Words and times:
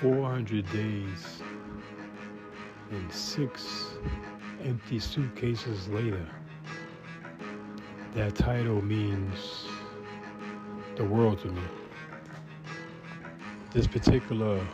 400 0.00 0.64
days 0.72 1.42
and 2.90 3.12
six 3.12 3.88
empty 4.64 4.98
suitcases 4.98 5.88
later. 5.88 6.26
That 8.14 8.34
title 8.34 8.80
means 8.80 9.66
the 10.96 11.04
world 11.04 11.40
to 11.40 11.48
me. 11.48 11.60
This 13.74 13.86
particular 13.86 14.66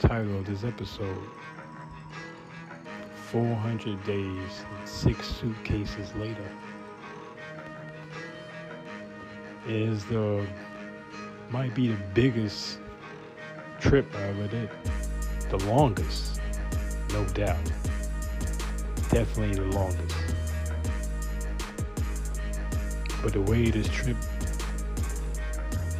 title 0.00 0.38
of 0.38 0.46
this 0.46 0.64
episode 0.64 1.22
400 3.30 4.02
days 4.04 4.64
and 4.76 4.88
six 4.88 5.24
suitcases 5.24 6.12
later 6.16 6.50
is 9.68 10.04
the 10.06 10.44
might 11.50 11.72
be 11.76 11.86
the 11.86 11.98
biggest 12.12 12.80
trip 13.80 14.06
I 14.14 14.32
did. 14.48 14.70
The 15.50 15.58
longest, 15.66 16.40
no 17.12 17.24
doubt. 17.26 17.64
Definitely 19.10 19.54
the 19.54 19.76
longest. 19.76 20.16
But 23.22 23.32
the 23.32 23.42
way 23.42 23.70
this 23.70 23.88
trip 23.88 24.16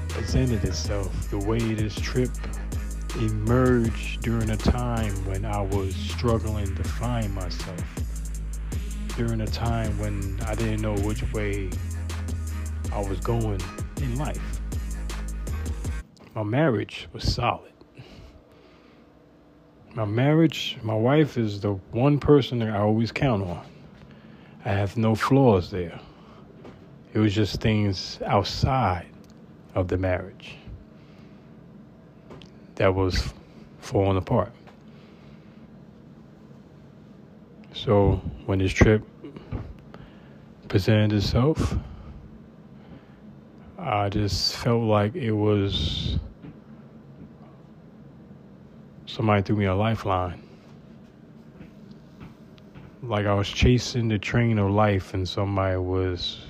presented 0.09 0.65
itself, 0.65 1.31
the 1.31 1.39
way 1.39 1.59
this 1.59 1.95
trip 1.95 2.31
emerged 3.21 4.23
during 4.23 4.51
a 4.51 4.57
time 4.57 5.13
when 5.27 5.45
I 5.45 5.61
was 5.61 5.95
struggling 5.95 6.75
to 6.75 6.85
find 6.85 7.33
myself, 7.35 7.85
during 9.17 9.41
a 9.41 9.47
time 9.47 9.99
when 9.99 10.39
I 10.47 10.55
didn't 10.55 10.83
know 10.83 10.95
which 11.07 11.23
way 11.33 11.71
I 12.93 13.01
was 13.01 13.21
going 13.21 13.61
in 13.99 14.17
life. 14.17 14.56
My 16.37 16.43
marriage 16.43 17.09
was 17.15 17.33
solid. 17.33 17.73
My 19.95 20.05
marriage, 20.05 20.77
my 20.83 20.95
wife 20.95 21.39
is 21.39 21.63
the 21.63 21.73
one 21.93 22.21
person 22.21 22.59
that 22.59 22.69
I 22.69 22.81
always 22.81 23.11
count 23.11 23.43
on. 23.43 23.65
I 24.63 24.69
have 24.69 24.99
no 24.99 25.15
flaws 25.15 25.71
there. 25.71 25.99
It 27.15 27.21
was 27.21 27.35
just 27.35 27.63
things 27.63 28.19
outside 28.27 29.07
of 29.75 29.89
the 29.89 29.97
marriage 29.97 30.57
that 32.75 32.95
was 32.95 33.33
falling 33.79 34.19
apart. 34.19 34.53
So 37.73 38.21
when 38.45 38.59
this 38.59 38.73
trip 38.73 39.03
presented 40.69 41.17
itself, 41.17 41.79
I 43.89 44.09
just 44.09 44.57
felt 44.57 44.83
like 44.83 45.15
it 45.15 45.31
was 45.31 46.19
somebody 49.07 49.43
threw 49.43 49.55
me 49.55 49.67
a 49.67 49.77
lifeline. 49.77 50.43
Like 53.05 53.27
I 53.27 53.35
was 53.35 53.49
chasing 53.49 54.09
the 54.09 54.19
train 54.19 54.59
of 54.59 54.73
life 54.73 55.15
and 55.15 55.29
somebody 55.29 55.77
was 55.77 56.41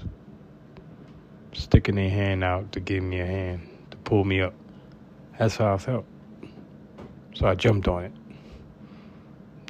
sticking 1.53 1.97
their 1.97 2.09
hand 2.09 2.43
out 2.43 2.73
to 2.73 2.81
give 2.81 3.03
me 3.03 3.20
a 3.20 3.27
hand, 3.27 3.69
to 3.91 3.98
pull 3.98 4.25
me 4.25 4.41
up. 4.41 4.55
That's 5.39 5.56
how 5.56 5.75
I 5.75 5.77
felt. 5.77 6.06
So 7.34 7.48
I 7.48 7.55
jumped 7.55 7.87
on 7.87 8.05
it. 8.05 8.12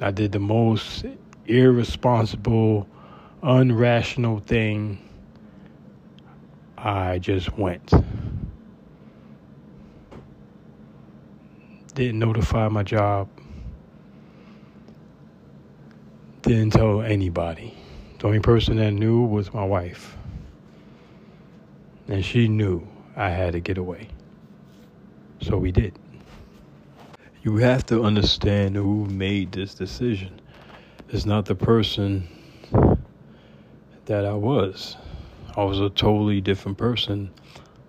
I 0.01 0.11
did 0.11 0.31
the 0.31 0.39
most 0.39 1.05
irresponsible, 1.47 2.87
unrational 3.43 4.41
thing. 4.41 4.99
I 6.87 7.19
just 7.19 7.57
went. 7.57 7.91
didn't 11.93 12.19
notify 12.19 12.67
my 12.67 12.83
job, 12.83 13.27
didn't 16.43 16.69
tell 16.69 17.01
anybody. 17.01 17.75
The 18.19 18.27
only 18.27 18.39
person 18.39 18.77
that 18.77 18.91
knew 18.91 19.23
was 19.23 19.51
my 19.51 19.65
wife. 19.65 20.15
And 22.07 22.23
she 22.23 22.47
knew 22.47 22.87
I 23.15 23.31
had 23.31 23.53
to 23.53 23.59
get 23.59 23.79
away. 23.79 24.09
So 25.41 25.57
we 25.57 25.71
did. 25.71 25.97
You 27.41 27.57
have 27.57 27.83
to 27.87 28.03
understand 28.03 28.75
who 28.75 29.05
made 29.07 29.51
this 29.51 29.73
decision. 29.73 30.39
It's 31.09 31.25
not 31.25 31.45
the 31.45 31.55
person 31.55 32.27
that 34.05 34.23
I 34.23 34.33
was. 34.35 34.97
I 35.57 35.63
was 35.63 35.79
a 35.79 35.89
totally 35.89 36.39
different 36.39 36.77
person. 36.77 37.31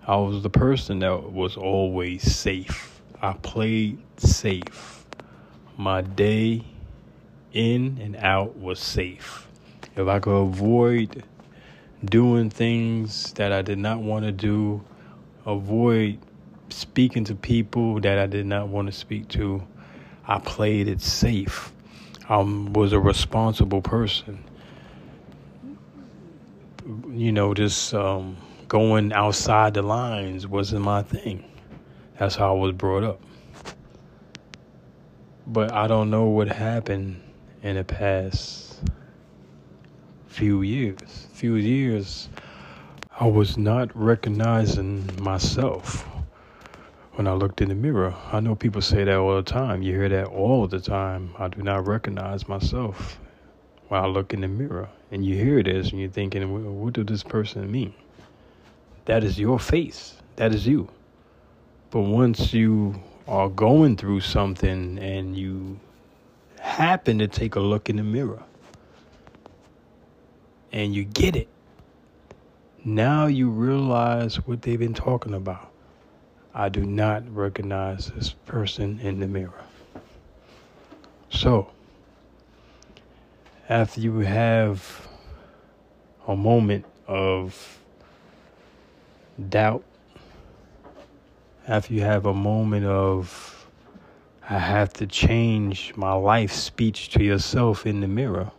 I 0.05 0.17
was 0.17 0.43
the 0.43 0.49
person 0.49 0.99
that 0.99 1.31
was 1.31 1.55
always 1.55 2.23
safe 2.23 2.99
I 3.21 3.33
played 3.33 3.99
safe. 4.15 5.05
My 5.75 6.01
day 6.01 6.63
in 7.51 7.97
and 8.01 8.15
out 8.15 8.57
was 8.57 8.79
safe. 8.79 9.45
If 9.97 10.07
I 10.07 10.19
could 10.19 10.31
avoid 10.31 11.23
doing 12.05 12.49
things 12.49 13.33
that 13.33 13.51
I 13.51 13.61
did 13.61 13.77
not 13.77 13.99
want 13.99 14.23
to 14.23 14.31
do, 14.31 14.81
avoid 15.45 16.19
speaking 16.69 17.25
to 17.25 17.35
people 17.35 17.99
that 17.99 18.17
I 18.17 18.25
did 18.25 18.45
not 18.45 18.69
want 18.69 18.85
to 18.85 18.93
speak 18.93 19.27
to, 19.29 19.67
I 20.25 20.39
played 20.39 20.87
it 20.87 21.01
safe. 21.01 21.73
I 22.29 22.37
was 22.37 22.93
a 22.93 22.99
responsible 23.01 23.81
person. 23.81 24.45
You 26.89 27.31
know, 27.31 27.53
just 27.53 27.93
um, 27.93 28.35
going 28.67 29.13
outside 29.13 29.75
the 29.75 29.83
lines 29.83 30.47
wasn't 30.47 30.83
my 30.83 31.03
thing. 31.03 31.43
That's 32.17 32.35
how 32.35 32.55
I 32.55 32.59
was 32.59 32.71
brought 32.71 33.03
up. 33.03 33.21
But 35.45 35.71
I 35.71 35.85
don't 35.85 36.09
know 36.09 36.25
what 36.25 36.47
happened 36.47 37.21
in 37.61 37.75
the 37.75 37.83
past 37.83 38.81
few 40.25 40.63
years. 40.63 41.27
Few 41.31 41.57
years, 41.57 42.27
I 43.19 43.27
was 43.27 43.55
not 43.55 43.95
recognizing 43.95 45.07
myself 45.21 46.07
when 47.13 47.27
I 47.27 47.33
looked 47.33 47.61
in 47.61 47.69
the 47.69 47.75
mirror. 47.75 48.15
I 48.31 48.39
know 48.39 48.55
people 48.55 48.81
say 48.81 49.03
that 49.03 49.15
all 49.15 49.35
the 49.35 49.43
time. 49.43 49.83
You 49.83 49.93
hear 49.93 50.09
that 50.09 50.25
all 50.29 50.65
the 50.65 50.79
time. 50.79 51.35
I 51.37 51.49
do 51.49 51.61
not 51.61 51.85
recognize 51.85 52.47
myself 52.47 53.19
when 53.89 54.01
I 54.01 54.07
look 54.07 54.33
in 54.33 54.41
the 54.41 54.47
mirror. 54.47 54.89
And 55.11 55.25
you 55.25 55.35
hear 55.35 55.61
this 55.61 55.91
and 55.91 55.99
you're 55.99 56.09
thinking, 56.09 56.79
what 56.79 56.93
does 56.93 57.05
this 57.05 57.23
person 57.23 57.69
mean? 57.69 57.93
That 59.05 59.23
is 59.23 59.37
your 59.37 59.59
face. 59.59 60.15
That 60.37 60.53
is 60.53 60.65
you. 60.65 60.87
But 61.91 62.01
once 62.01 62.53
you 62.53 63.01
are 63.27 63.49
going 63.49 63.97
through 63.97 64.21
something 64.21 64.97
and 64.99 65.35
you 65.35 65.79
happen 66.59 67.19
to 67.19 67.27
take 67.27 67.55
a 67.55 67.59
look 67.59 67.89
in 67.89 67.97
the 67.97 68.03
mirror 68.03 68.43
and 70.71 70.93
you 70.93 71.03
get 71.03 71.35
it, 71.35 71.47
now 72.85 73.25
you 73.25 73.49
realize 73.49 74.35
what 74.47 74.61
they've 74.61 74.79
been 74.79 74.93
talking 74.93 75.33
about. 75.33 75.71
I 76.53 76.69
do 76.69 76.85
not 76.85 77.27
recognize 77.35 78.07
this 78.11 78.29
person 78.45 78.99
in 78.99 79.19
the 79.19 79.27
mirror. 79.27 79.63
So, 81.29 81.71
after 83.69 84.01
you 84.01 84.19
have 84.19 85.07
a 86.27 86.35
moment 86.35 86.85
of 87.07 87.79
doubt 89.49 89.83
after 91.69 91.93
you 91.93 92.01
have 92.01 92.25
a 92.25 92.33
moment 92.33 92.83
of, 92.83 93.67
I 94.49 94.57
have 94.57 94.91
to 94.93 95.05
change 95.05 95.93
my 95.95 96.13
life 96.13 96.51
speech 96.51 97.09
to 97.09 97.23
yourself 97.23 97.85
in 97.85 98.01
the 98.01 98.07
mirror, 98.07 98.51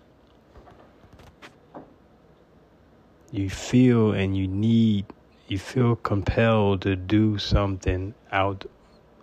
you 3.32 3.50
feel 3.50 4.12
and 4.12 4.36
you 4.36 4.46
need, 4.46 5.06
you 5.48 5.58
feel 5.58 5.96
compelled 5.96 6.82
to 6.82 6.94
do 6.94 7.36
something 7.36 8.14
out 8.30 8.64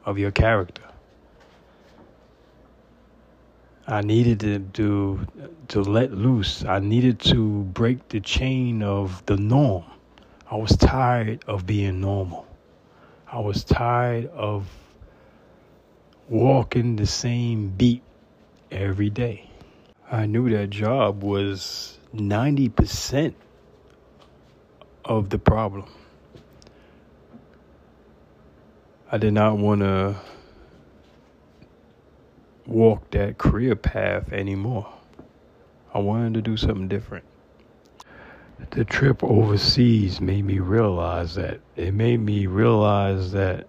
of 0.03 0.19
your 0.19 0.31
character. 0.31 0.83
I 3.89 4.01
needed 4.01 4.41
to 4.41 4.59
do 4.59 5.25
to 5.69 5.81
let 5.81 6.11
loose. 6.11 6.65
I 6.65 6.79
needed 6.79 7.19
to 7.31 7.63
break 7.63 8.09
the 8.09 8.19
chain 8.19 8.83
of 8.83 9.25
the 9.27 9.37
norm. 9.37 9.85
I 10.51 10.57
was 10.57 10.75
tired 10.75 11.45
of 11.47 11.65
being 11.65 12.01
normal. 12.01 12.45
I 13.31 13.39
was 13.39 13.63
tired 13.63 14.27
of 14.31 14.67
walking 16.27 16.97
the 16.97 17.05
same 17.05 17.69
beat 17.69 18.03
every 18.71 19.09
day. 19.09 19.49
I 20.11 20.25
knew 20.25 20.49
that 20.49 20.69
job 20.69 21.23
was 21.23 21.97
90% 22.13 23.35
of 25.05 25.29
the 25.29 25.39
problem. 25.39 25.85
I 29.09 29.17
did 29.17 29.33
not 29.33 29.57
want 29.57 29.79
to 29.79 30.17
walk 32.67 33.09
that 33.11 33.39
career 33.39 33.75
path 33.75 34.31
anymore. 34.33 34.93
I 35.93 35.99
wanted 35.99 36.35
to 36.35 36.41
do 36.43 36.57
something 36.57 36.87
different 36.87 37.25
the 38.71 38.85
trip 38.85 39.23
overseas 39.23 40.21
made 40.21 40.45
me 40.45 40.59
realize 40.59 41.35
that. 41.35 41.59
It 41.75 41.93
made 41.93 42.19
me 42.19 42.47
realize 42.47 43.31
that 43.33 43.67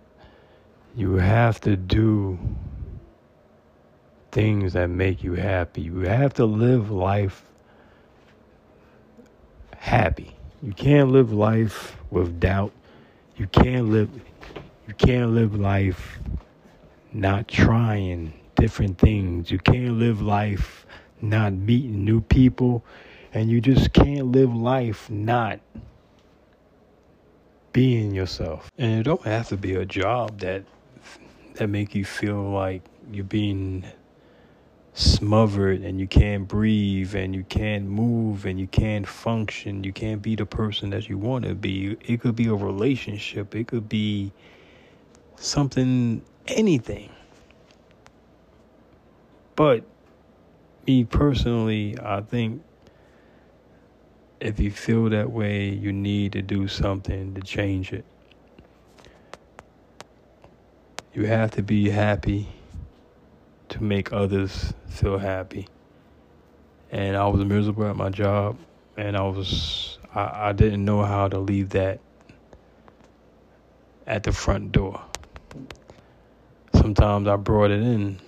You 0.97 1.15
have 1.15 1.61
to 1.63 1.77
do 1.77 2.39
things 4.33 4.75
that 4.75 4.89
make 4.89 5.23
you 5.25 5.35
happy. 5.35 5.83
You 5.83 6.01
have 6.01 6.35
to 6.35 6.47
live 6.47 6.91
life 6.91 7.45
happy. 9.77 10.37
You 10.63 10.73
can't 10.73 11.11
live 11.11 11.33
life 11.33 11.97
with 12.11 12.41
doubt. 12.41 12.73
You 13.37 13.47
can't 13.49 13.89
live 13.89 14.11
you 14.89 14.95
can't 14.95 15.33
live 15.33 15.55
life 15.55 16.19
not 17.13 17.49
trying 17.49 18.33
different 18.59 18.99
things. 18.99 19.51
You 19.51 19.59
can't 19.59 19.99
live 19.99 20.21
life 20.21 20.87
not 21.21 21.53
meeting 21.53 22.05
new 22.05 22.21
people 22.21 22.85
and 23.33 23.51
you 23.51 23.61
just 23.61 23.93
can't 23.93 24.33
live 24.33 24.55
life 24.55 25.09
not 25.11 25.61
being 27.73 28.15
yourself. 28.15 28.71
And 28.79 29.01
it 29.01 29.03
don't 29.05 29.25
have 29.25 29.49
to 29.49 29.57
be 29.57 29.75
a 29.75 29.85
job 29.85 30.41
that 30.41 30.65
that 31.55 31.69
make 31.69 31.95
you 31.95 32.05
feel 32.05 32.43
like 32.51 32.83
you're 33.13 33.25
being 33.25 33.85
smothered 34.95 35.81
and 35.83 36.01
you 36.01 36.07
can't 36.07 36.47
breathe 36.47 37.15
and 37.15 37.35
you 37.35 37.45
can't 37.45 37.85
move 37.85 38.47
and 38.47 38.59
you 38.59 38.67
can't 38.69 39.07
function. 39.07 39.85
You 39.85 39.93
can't 39.93 40.23
be 40.23 40.37
the 40.37 40.47
person 40.47 40.91
that 40.91 41.09
you 41.09 41.19
want 41.19 41.45
to 41.45 41.55
be. 41.55 41.97
It 42.05 42.21
could 42.21 42.37
be 42.37 42.47
a 42.47 42.55
relationship, 42.55 43.55
it 43.55 43.69
could 43.69 43.89
be 43.89 44.33
something, 45.37 46.23
anything. 46.47 47.11
But 49.59 49.83
me 50.87 51.03
personally, 51.03 51.97
I 52.01 52.21
think 52.21 52.63
if 54.39 54.61
you 54.61 54.71
feel 54.71 55.11
that 55.11 55.33
way, 55.33 55.69
you 55.71 55.93
need 55.93 56.35
to 56.35 56.43
do 56.43 56.69
something 56.69 57.35
to 57.35 57.41
change 57.41 57.93
it. 57.93 58.05
You 61.13 61.27
have 61.27 61.51
to 61.57 61.63
be 61.65 61.91
happy 61.91 62.47
to 63.71 63.83
make 63.83 64.13
others 64.13 64.73
feel 64.87 65.19
happy. 65.19 65.67
And 66.93 67.17
I 67.17 67.27
was 67.27 67.45
miserable 67.45 67.89
at 67.89 67.97
my 67.97 68.11
job, 68.11 68.57
and 68.97 69.17
I 69.17 69.23
was 69.23 69.99
I, 70.15 70.51
I 70.51 70.53
didn't 70.53 70.85
know 70.85 71.03
how 71.03 71.27
to 71.27 71.41
leave 71.41 71.71
that 71.71 71.99
at 74.07 74.23
the 74.23 74.31
front 74.31 74.71
door. 74.71 75.03
Sometimes 76.75 77.27
I 77.27 77.35
brought 77.35 77.73
it 77.73 77.83
in, 77.83 78.21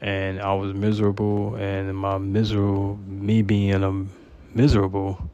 and 0.00 0.40
I 0.40 0.54
was 0.54 0.72
miserable, 0.74 1.54
and 1.56 1.94
my 1.96 2.18
miserable 2.18 2.96
me 3.06 3.42
being 3.42 3.84
a 3.84 4.06
miserable, 4.54 5.30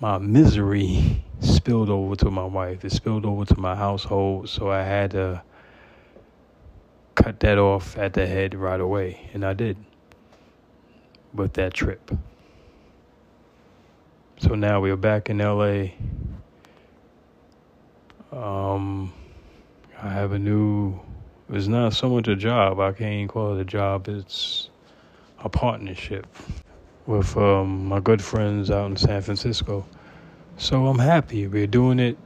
my 0.00 0.18
misery 0.18 1.24
spilled 1.40 1.90
over 1.90 2.16
to 2.16 2.30
my 2.30 2.44
wife. 2.44 2.84
It 2.84 2.92
spilled 2.92 3.24
over 3.24 3.44
to 3.44 3.58
my 3.58 3.74
household, 3.74 4.48
so 4.48 4.70
I 4.70 4.82
had 4.82 5.12
to 5.12 5.42
cut 7.14 7.40
that 7.40 7.58
off 7.58 7.96
at 7.96 8.12
the 8.12 8.26
head 8.26 8.54
right 8.54 8.80
away, 8.80 9.30
and 9.32 9.44
I 9.44 9.54
did 9.54 9.76
with 11.34 11.54
that 11.54 11.74
trip. 11.74 12.10
So 14.38 14.54
now 14.54 14.80
we're 14.80 14.96
back 14.96 15.30
in 15.30 15.38
LA. 15.38 15.92
Um, 18.30 19.12
I 20.00 20.10
have 20.10 20.32
a 20.32 20.38
new. 20.38 21.00
It's 21.50 21.66
not 21.66 21.92
so 21.92 22.08
much 22.08 22.28
a 22.28 22.36
job. 22.36 22.80
I 22.80 22.92
can't 22.92 23.12
even 23.12 23.28
call 23.28 23.56
it 23.56 23.60
a 23.60 23.64
job. 23.64 24.08
It's 24.08 24.70
a 25.38 25.48
partnership 25.48 26.26
with 27.06 27.36
um, 27.36 27.86
my 27.86 28.00
good 28.00 28.22
friends 28.22 28.70
out 28.70 28.90
in 28.90 28.96
San 28.96 29.22
Francisco. 29.22 29.86
So 30.56 30.86
I'm 30.86 30.98
happy. 30.98 31.46
We're 31.46 31.66
doing 31.66 32.00
it. 32.00 32.18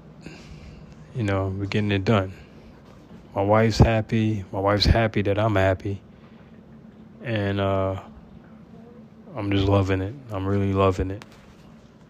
You 1.15 1.25
know, 1.25 1.49
we're 1.49 1.67
getting 1.67 1.93
it 1.93 2.05
done 2.05 2.33
my 3.35 3.43
wife's 3.43 3.79
happy. 3.79 4.45
My 4.51 4.59
wife's 4.59 4.85
happy 4.85 5.23
that 5.23 5.39
I'm 5.39 5.55
happy. 5.55 6.01
And 7.23 7.61
uh, 7.61 8.01
I'm 9.37 9.51
just 9.51 9.69
loving 9.69 10.01
it. 10.01 10.15
I'm 10.33 10.47
really 10.47 10.73
loving 10.73 11.11
it. 11.11 11.25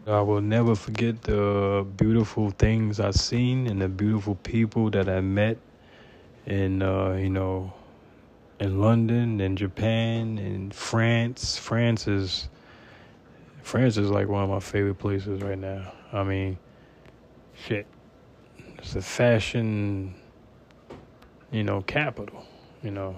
I 0.06 0.20
will 0.22 0.40
never 0.40 0.74
forget 0.74 1.22
the 1.22 1.86
beautiful 1.96 2.50
things 2.50 2.98
I've 2.98 3.14
seen 3.14 3.66
and 3.66 3.80
the 3.82 3.88
beautiful 3.88 4.36
people 4.36 4.90
that 4.90 5.08
I 5.08 5.20
met 5.20 5.58
in, 6.46 6.82
uh, 6.82 7.12
you 7.12 7.30
know, 7.30 7.72
in 8.58 8.80
London 8.80 9.40
and 9.40 9.56
Japan 9.56 10.38
and 10.38 10.74
France. 10.74 11.56
France 11.56 12.06
is 12.06 12.48
France 13.62 13.96
is 13.96 14.10
like 14.10 14.28
one 14.28 14.42
of 14.44 14.50
my 14.50 14.60
favorite 14.60 14.98
places 14.98 15.42
right 15.42 15.58
now. 15.58 15.92
I 16.12 16.24
mean, 16.24 16.58
shit. 17.54 17.86
It's 18.78 18.96
a 18.96 19.02
fashion 19.02 20.14
you 21.50 21.64
know, 21.64 21.82
capital. 21.82 22.44
You 22.82 22.90
know, 22.92 23.16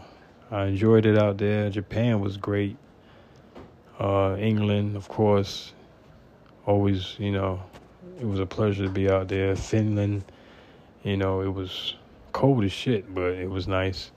I 0.50 0.66
enjoyed 0.66 1.06
it 1.06 1.18
out 1.18 1.38
there. 1.38 1.70
Japan 1.70 2.20
was 2.20 2.36
great. 2.36 2.76
Uh, 3.98 4.36
England, 4.38 4.96
of 4.96 5.08
course, 5.08 5.72
always, 6.66 7.16
you 7.18 7.30
know, 7.30 7.62
it 8.20 8.24
was 8.24 8.40
a 8.40 8.46
pleasure 8.46 8.84
to 8.84 8.90
be 8.90 9.08
out 9.08 9.28
there. 9.28 9.54
Finland, 9.54 10.24
you 11.04 11.16
know, 11.16 11.40
it 11.42 11.52
was 11.52 11.94
cold 12.32 12.64
as 12.64 12.72
shit, 12.72 13.14
but 13.14 13.32
it 13.34 13.48
was 13.48 13.68
nice. 13.68 14.10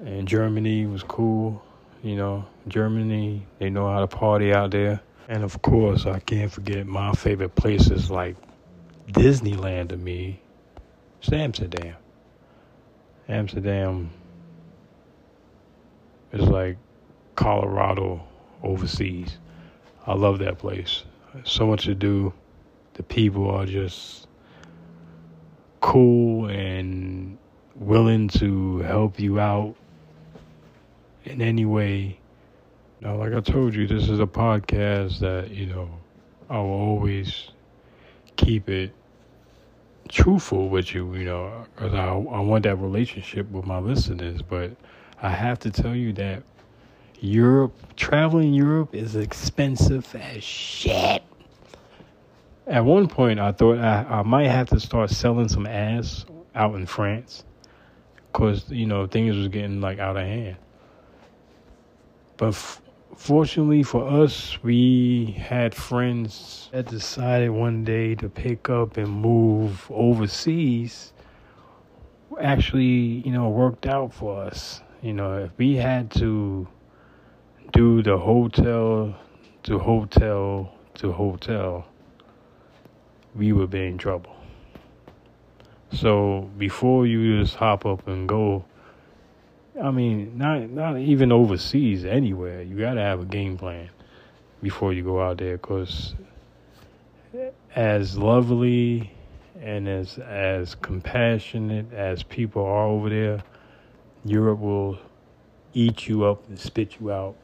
And 0.00 0.28
Germany 0.28 0.86
was 0.86 1.02
cool, 1.02 1.62
you 2.02 2.16
know. 2.16 2.44
Germany, 2.68 3.46
they 3.58 3.70
know 3.70 3.88
how 3.88 4.00
to 4.00 4.06
party 4.06 4.52
out 4.52 4.70
there. 4.70 5.00
And 5.28 5.44
of 5.44 5.60
course, 5.62 6.06
I 6.06 6.20
can't 6.20 6.50
forget 6.50 6.86
my 6.86 7.12
favorite 7.12 7.54
places 7.54 8.10
like 8.10 8.36
Disneyland 9.08 9.90
to 9.90 9.96
me. 9.96 10.40
It's 11.20 11.32
Amsterdam. 11.32 11.96
Amsterdam 13.28 14.10
is 16.32 16.48
like 16.48 16.78
Colorado 17.34 18.22
overseas. 18.62 19.38
I 20.06 20.14
love 20.14 20.38
that 20.38 20.58
place. 20.58 21.04
So 21.44 21.66
much 21.66 21.84
to 21.84 21.94
do. 21.94 22.32
The 22.94 23.02
people 23.02 23.50
are 23.50 23.66
just 23.66 24.26
cool 25.80 26.46
and 26.46 26.67
willing 27.88 28.28
to 28.28 28.80
help 28.80 29.18
you 29.18 29.40
out 29.40 29.74
in 31.24 31.40
any 31.40 31.64
way. 31.64 32.20
Now, 33.00 33.16
like 33.16 33.32
I 33.32 33.40
told 33.40 33.74
you, 33.74 33.86
this 33.86 34.10
is 34.10 34.20
a 34.20 34.26
podcast 34.26 35.20
that, 35.20 35.50
you 35.50 35.64
know, 35.64 35.88
I 36.50 36.58
will 36.58 36.68
always 36.68 37.48
keep 38.36 38.68
it 38.68 38.92
truthful 40.10 40.68
with 40.68 40.92
you, 40.92 41.14
you 41.14 41.24
know, 41.24 41.64
because 41.74 41.94
I, 41.94 42.08
I 42.08 42.40
want 42.40 42.64
that 42.64 42.76
relationship 42.76 43.50
with 43.50 43.64
my 43.64 43.78
listeners. 43.78 44.42
But 44.42 44.72
I 45.22 45.30
have 45.30 45.58
to 45.60 45.70
tell 45.70 45.94
you 45.94 46.12
that 46.12 46.42
Europe, 47.20 47.74
traveling 47.96 48.52
Europe 48.52 48.94
is 48.94 49.16
expensive 49.16 50.14
as 50.14 50.44
shit. 50.44 51.22
At 52.66 52.84
one 52.84 53.08
point, 53.08 53.40
I 53.40 53.52
thought 53.52 53.78
I, 53.78 54.04
I 54.10 54.22
might 54.24 54.48
have 54.48 54.68
to 54.70 54.80
start 54.80 55.08
selling 55.08 55.48
some 55.48 55.66
ass 55.66 56.26
out 56.54 56.74
in 56.74 56.84
France 56.84 57.44
because, 58.32 58.70
you 58.70 58.86
know, 58.86 59.06
things 59.06 59.36
was 59.36 59.48
getting 59.48 59.80
like 59.80 59.98
out 59.98 60.16
of 60.16 60.22
hand. 60.22 60.56
But 62.36 62.50
f- 62.50 62.82
fortunately 63.16 63.82
for 63.82 64.06
us, 64.08 64.62
we 64.62 65.36
had 65.38 65.74
friends 65.74 66.68
that 66.72 66.86
decided 66.86 67.50
one 67.50 67.84
day 67.84 68.14
to 68.16 68.28
pick 68.28 68.68
up 68.68 68.96
and 68.96 69.10
move 69.10 69.90
overseas. 69.90 71.12
Actually, 72.40 73.22
you 73.26 73.32
know, 73.32 73.48
worked 73.48 73.86
out 73.86 74.12
for 74.12 74.42
us. 74.42 74.82
You 75.02 75.14
know, 75.14 75.38
if 75.44 75.50
we 75.56 75.76
had 75.76 76.10
to 76.12 76.68
do 77.72 78.02
the 78.02 78.18
hotel 78.18 79.16
to 79.64 79.78
hotel 79.78 80.72
to 80.94 81.12
hotel, 81.12 81.86
we 83.34 83.52
would 83.52 83.70
be 83.70 83.86
in 83.86 83.98
trouble. 83.98 84.34
So 85.92 86.50
before 86.58 87.06
you 87.06 87.40
just 87.40 87.56
hop 87.56 87.86
up 87.86 88.06
and 88.06 88.28
go, 88.28 88.64
I 89.82 89.90
mean, 89.90 90.36
not 90.36 90.68
not 90.70 90.98
even 90.98 91.32
overseas, 91.32 92.04
anywhere. 92.04 92.62
You 92.62 92.78
got 92.78 92.94
to 92.94 93.00
have 93.00 93.20
a 93.20 93.24
game 93.24 93.56
plan 93.56 93.90
before 94.62 94.92
you 94.92 95.04
go 95.04 95.20
out 95.22 95.38
there, 95.38 95.56
because 95.56 96.14
as 97.74 98.18
lovely 98.18 99.12
and 99.60 99.88
as 99.88 100.18
as 100.18 100.74
compassionate 100.74 101.92
as 101.92 102.22
people 102.22 102.64
are 102.64 102.86
over 102.86 103.08
there, 103.08 103.42
Europe 104.24 104.60
will 104.60 104.98
eat 105.74 106.08
you 106.08 106.24
up 106.24 106.46
and 106.48 106.58
spit 106.58 106.98
you 107.00 107.12
out 107.12 107.36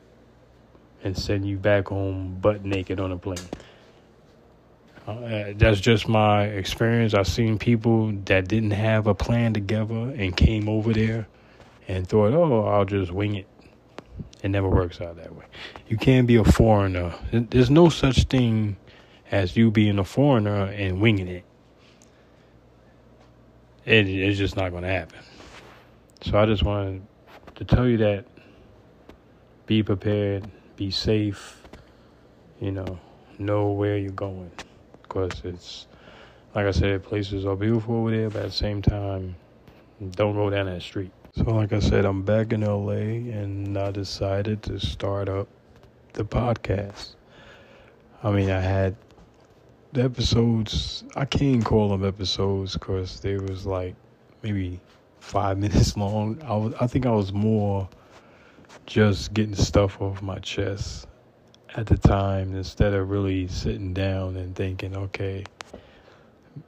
and 1.05 1.17
send 1.17 1.47
you 1.47 1.57
back 1.57 1.89
home 1.89 2.39
butt 2.41 2.65
naked 2.65 2.99
on 2.99 3.13
a 3.13 3.17
plane. 3.17 3.39
Uh, 5.07 5.53
that's 5.57 5.81
just 5.81 6.09
my 6.09 6.45
experience. 6.45 7.13
I've 7.13 7.29
seen 7.29 7.59
people 7.59 8.13
that 8.25 8.49
didn't 8.49 8.71
have 8.71 9.07
a 9.07 9.15
plan 9.15 9.53
together 9.53 9.95
and 9.95 10.35
came 10.35 10.69
over 10.69 10.95
there 10.95 11.27
and 11.89 12.09
thought, 12.09 12.33
oh, 12.33 12.65
I'll 12.67 12.87
just 12.87 13.13
wing 13.13 13.35
it. 13.35 13.47
It 14.43 14.49
never 14.49 14.69
works 14.69 15.01
out 15.01 15.17
that 15.17 15.35
way. 15.35 15.45
You 15.89 15.99
can't 15.99 16.27
be 16.27 16.37
a 16.37 16.45
foreigner. 16.45 17.15
There's 17.33 17.71
no 17.71 17.89
such 17.91 18.25
thing 18.25 18.77
as 19.31 19.57
you 19.57 19.71
being 19.71 19.99
a 19.99 20.05
foreigner 20.05 20.67
and 20.67 21.01
winging 21.01 21.29
it. 21.29 21.45
it, 23.85 24.09
it's 24.09 24.39
just 24.39 24.57
not 24.57 24.71
going 24.71 24.85
to 24.85 24.89
happen. 24.89 25.19
So 26.23 26.39
I 26.39 26.47
just 26.47 26.63
wanted 26.63 27.03
to 27.57 27.65
tell 27.65 27.87
you 27.87 27.99
that 27.99 28.25
be 29.67 29.83
prepared, 29.83 30.49
be 30.77 30.91
safe, 30.91 31.63
you 32.61 32.71
know, 32.71 32.99
know 33.39 33.71
where 33.71 33.99
you're 33.99 34.11
going. 34.13 34.51
Because 35.15 35.43
it's, 35.45 35.87
like 36.57 36.67
I 36.67 36.73
said, 36.73 37.05
places 37.05 37.47
are 37.47 37.55
beautiful 37.55 37.99
over 37.99 38.11
there, 38.11 38.31
but 38.31 38.43
at 38.43 38.47
the 38.47 38.53
same 38.53 38.83
time, 38.83 39.37
don't 40.11 40.35
go 40.35 40.51
down 40.51 40.67
that 40.67 40.83
street. 40.83 41.13
So, 41.37 41.45
like 41.45 41.73
I 41.73 41.79
said, 41.79 42.05
I'm 42.05 42.23
back 42.23 42.53
in 42.53 42.63
LA 42.63 43.31
and 43.33 43.79
I 43.79 43.93
decided 43.93 44.61
to 44.65 44.81
start 44.81 45.29
up 45.29 45.47
the 46.15 46.25
podcast. 46.25 47.15
I 48.25 48.33
mean, 48.33 48.51
I 48.51 48.59
had 48.59 48.97
the 49.93 50.03
episodes, 50.03 51.05
I 51.15 51.27
can't 51.27 51.65
call 51.65 51.91
them 51.91 52.05
episodes 52.05 52.73
because 52.73 53.21
they 53.21 53.37
was 53.37 53.67
like 53.67 53.95
maybe 54.43 54.81
five 55.21 55.59
minutes 55.65 55.97
long. 55.97 56.43
I, 56.45 56.57
was, 56.57 56.75
I 56.81 56.89
think 56.89 57.07
I 57.07 57.13
was 57.13 57.33
more 57.33 57.89
just 58.87 59.33
getting 59.33 59.55
stuff 59.55 60.03
off 60.03 60.21
my 60.23 60.41
chest 60.41 61.07
at 61.75 61.87
the 61.87 61.97
time 61.97 62.55
instead 62.55 62.95
of 62.95 63.11
really 63.11 63.49
sitting 63.49 63.93
down 63.93 64.37
and 64.37 64.55
thinking, 64.55 64.97
okay, 64.97 65.45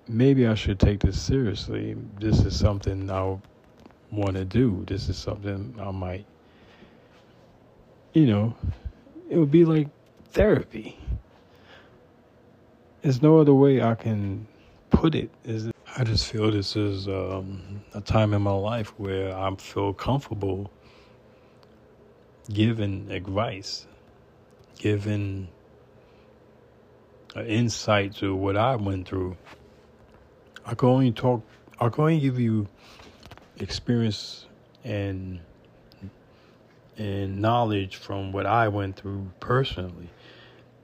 maybe 0.08 0.46
I 0.46 0.54
should 0.54 0.80
take 0.80 1.00
this 1.00 1.20
seriously. 1.20 1.96
This 2.20 2.40
is 2.40 2.58
something 2.58 3.10
I 3.10 3.38
want 4.10 4.34
to 4.34 4.44
do. 4.44 4.84
This 4.86 5.08
is 5.08 5.16
something 5.16 5.74
I 5.80 5.90
might, 5.90 6.26
you 8.14 8.26
know, 8.26 8.54
it 9.30 9.38
would 9.38 9.50
be 9.50 9.64
like 9.64 9.88
therapy. 10.30 10.98
There's 13.02 13.22
no 13.22 13.38
other 13.38 13.54
way 13.54 13.80
I 13.82 13.94
can 13.94 14.46
put 14.90 15.14
it. 15.14 15.30
Is 15.44 15.70
I 15.96 16.04
just 16.04 16.30
feel 16.30 16.50
this 16.50 16.76
is 16.76 17.08
um, 17.08 17.82
a 17.94 18.00
time 18.00 18.34
in 18.34 18.42
my 18.42 18.52
life 18.52 18.92
where 18.98 19.36
I 19.36 19.54
feel 19.56 19.94
comfortable 19.94 20.70
giving 22.52 23.10
advice, 23.10 23.86
giving 24.78 25.48
insight 27.36 28.14
to 28.16 28.34
what 28.34 28.56
I 28.56 28.76
went 28.76 29.08
through. 29.08 29.36
I 30.64 30.74
can 30.74 30.88
only 30.88 31.12
talk. 31.12 31.42
I 31.80 31.88
can 31.88 32.02
only 32.02 32.20
give 32.20 32.38
you 32.38 32.66
experience 33.58 34.46
and 34.84 35.40
and 36.96 37.40
knowledge 37.40 37.96
from 37.96 38.32
what 38.32 38.46
I 38.46 38.68
went 38.68 38.96
through 38.96 39.30
personally, 39.38 40.08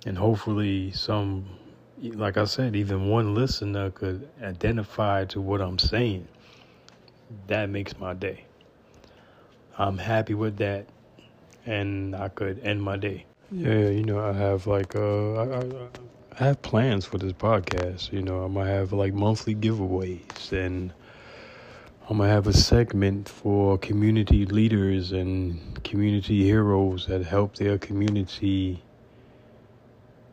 and 0.04 0.18
hopefully 0.18 0.90
some, 0.92 1.46
like 1.98 2.36
I 2.36 2.44
said, 2.44 2.76
even 2.76 3.08
one 3.08 3.34
listener 3.34 3.90
could 3.90 4.28
identify 4.42 5.24
to 5.26 5.40
what 5.40 5.62
I'm 5.62 5.78
saying. 5.78 6.28
That 7.46 7.70
makes 7.70 7.98
my 7.98 8.12
day. 8.12 8.44
I'm 9.78 9.96
happy 9.96 10.34
with 10.34 10.58
that 10.58 10.86
and 11.64 12.14
I 12.14 12.28
could 12.28 12.58
end 12.60 12.82
my 12.82 12.96
day. 12.96 13.24
Yeah, 13.54 13.88
you 13.90 14.02
know, 14.02 14.18
I 14.18 14.32
have 14.32 14.66
like 14.66 14.96
uh, 14.96 15.34
I, 15.34 15.58
I, 16.38 16.44
have 16.44 16.62
plans 16.62 17.04
for 17.04 17.18
this 17.18 17.34
podcast. 17.34 18.10
You 18.10 18.22
know, 18.22 18.44
I'm 18.44 18.54
gonna 18.54 18.70
have 18.70 18.94
like 18.94 19.12
monthly 19.12 19.54
giveaways, 19.54 20.52
and 20.52 20.90
I'm 22.08 22.16
gonna 22.16 22.30
have 22.30 22.46
a 22.46 22.54
segment 22.54 23.28
for 23.28 23.76
community 23.76 24.46
leaders 24.46 25.12
and 25.12 25.84
community 25.84 26.44
heroes 26.44 27.06
that 27.08 27.24
help 27.26 27.56
their 27.56 27.76
community 27.76 28.82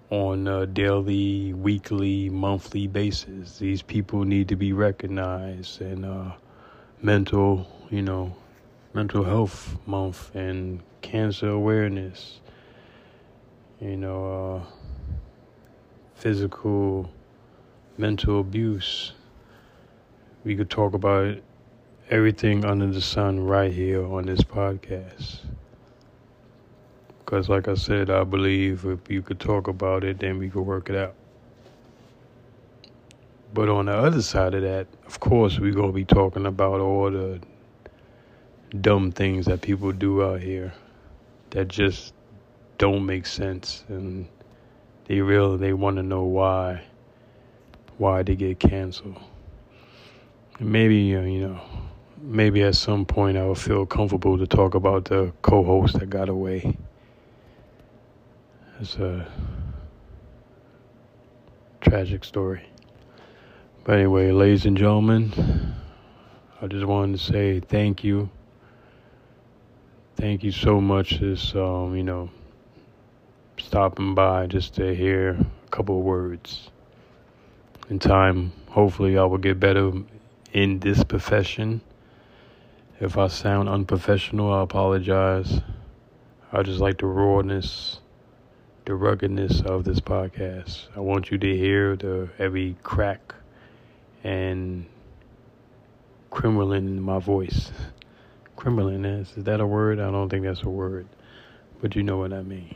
on 0.09 0.47
a 0.47 0.65
daily, 0.65 1.53
weekly, 1.53 2.29
monthly 2.29 2.87
basis. 2.87 3.59
These 3.59 3.81
people 3.81 4.23
need 4.23 4.47
to 4.47 4.55
be 4.55 4.71
recognized 4.71 5.81
and 5.81 6.05
uh, 6.05 6.31
mental, 7.01 7.67
you 7.89 8.01
know, 8.01 8.33
mental 8.93 9.25
health 9.25 9.77
month 9.85 10.33
and 10.33 10.81
cancer 11.01 11.49
awareness, 11.49 12.39
you 13.81 13.95
know, 13.95 14.61
uh, 14.61 14.61
physical, 16.15 17.09
mental 17.97 18.41
abuse. 18.41 19.13
We 20.43 20.55
could 20.55 20.69
talk 20.69 20.93
about 20.93 21.37
everything 22.09 22.65
under 22.65 22.87
the 22.87 23.01
sun 23.01 23.45
right 23.45 23.71
here 23.71 24.05
on 24.05 24.25
this 24.25 24.41
podcast. 24.41 25.37
Because, 27.19 27.47
like 27.47 27.67
I 27.67 27.75
said, 27.75 28.09
I 28.09 28.23
believe 28.23 28.85
if 28.85 29.09
you 29.09 29.21
could 29.21 29.39
talk 29.39 29.67
about 29.67 30.03
it, 30.03 30.19
then 30.19 30.39
we 30.39 30.49
could 30.49 30.63
work 30.63 30.89
it 30.89 30.95
out. 30.95 31.13
But 33.53 33.69
on 33.69 33.85
the 33.85 33.93
other 33.93 34.21
side 34.21 34.53
of 34.55 34.63
that, 34.63 34.87
of 35.05 35.19
course, 35.19 35.57
we're 35.59 35.73
going 35.73 35.89
to 35.89 35.93
be 35.93 36.05
talking 36.05 36.45
about 36.45 36.81
all 36.81 37.09
the 37.09 37.39
dumb 38.81 39.11
things 39.11 39.45
that 39.45 39.61
people 39.61 39.91
do 39.91 40.23
out 40.23 40.41
here 40.41 40.73
that 41.51 41.67
just 41.67 42.13
don't 42.79 43.05
make 43.05 43.25
sense 43.25 43.83
and 43.89 44.25
they 45.05 45.19
really 45.19 45.57
they 45.57 45.73
want 45.73 45.97
to 45.97 46.03
know 46.03 46.23
why 46.23 46.81
why 47.97 48.23
they 48.23 48.35
get 48.35 48.57
canceled. 48.57 49.19
Maybe 50.59 51.15
uh, 51.15 51.21
you 51.21 51.41
know 51.41 51.61
maybe 52.21 52.63
at 52.63 52.75
some 52.75 53.05
point 53.05 53.37
I 53.37 53.45
will 53.45 53.53
feel 53.53 53.85
comfortable 53.85 54.37
to 54.37 54.47
talk 54.47 54.75
about 54.75 55.05
the 55.05 55.33
co-host 55.41 55.99
that 55.99 56.09
got 56.09 56.29
away. 56.29 56.77
It's 58.79 58.95
a 58.95 59.27
tragic 61.81 62.23
story. 62.23 62.61
But 63.83 63.95
anyway 63.95 64.31
ladies 64.31 64.65
and 64.65 64.77
gentlemen 64.77 65.75
I 66.61 66.67
just 66.67 66.85
wanted 66.85 67.17
to 67.17 67.23
say 67.23 67.59
thank 67.59 68.05
you. 68.05 68.29
Thank 70.15 70.43
you 70.43 70.51
so 70.51 70.79
much. 70.79 71.19
Just 71.19 71.55
um, 71.57 71.93
you 71.95 72.03
know 72.03 72.29
stopping 73.69 74.15
by 74.15 74.47
just 74.47 74.73
to 74.73 74.95
hear 74.95 75.37
a 75.37 75.69
couple 75.69 76.01
words 76.01 76.71
in 77.87 77.99
time 77.99 78.51
hopefully 78.69 79.15
i 79.15 79.23
will 79.23 79.37
get 79.37 79.59
better 79.59 79.91
in 80.53 80.79
this 80.79 81.03
profession 81.03 81.79
if 82.99 83.15
i 83.15 83.27
sound 83.27 83.69
unprofessional 83.69 84.51
i 84.51 84.63
apologize 84.63 85.61
i 86.51 86.63
just 86.63 86.79
like 86.79 86.97
the 86.97 87.05
rawness 87.05 87.99
the 88.85 88.95
ruggedness 88.95 89.61
of 89.61 89.83
this 89.83 89.99
podcast 89.99 90.87
i 90.95 90.99
want 90.99 91.29
you 91.29 91.37
to 91.37 91.55
hear 91.55 91.95
the 91.95 92.27
every 92.39 92.75
crack 92.81 93.35
and 94.23 94.83
criminal 96.31 96.73
in 96.73 96.99
my 96.99 97.19
voice 97.19 97.71
Kremlin 98.55 99.05
is. 99.05 99.37
Is 99.37 99.43
that 99.43 99.61
a 99.61 99.65
word? 99.67 99.99
I 99.99 100.09
don't 100.11 100.27
think 100.27 100.43
that's 100.43 100.63
a 100.63 100.69
word, 100.69 101.07
but 101.81 101.95
you 101.95 102.03
know 102.03 102.17
what 102.17 102.33
I 102.33 102.41
mean. 102.41 102.75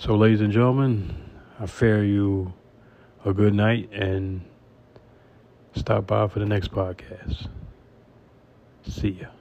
So, 0.00 0.14
ladies 0.14 0.40
and 0.42 0.52
gentlemen, 0.52 1.12
I 1.58 1.66
fare 1.66 2.04
you 2.04 2.54
a 3.24 3.32
good 3.32 3.52
night 3.52 3.90
and 3.92 4.42
stop 5.74 6.06
by 6.06 6.28
for 6.28 6.38
the 6.38 6.46
next 6.46 6.70
podcast. 6.70 7.48
See 8.86 9.18
ya. 9.20 9.37